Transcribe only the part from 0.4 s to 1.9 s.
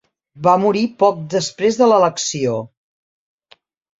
Va morir poc després